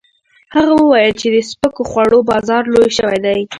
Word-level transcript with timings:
هغه 0.55 0.73
وویل 0.77 1.13
چې 1.21 1.27
د 1.33 1.37
سپکو 1.49 1.83
خوړو 1.91 2.19
بازار 2.31 2.63
لوی 2.73 2.89
شوی 2.97 3.19
دی. 3.25 3.39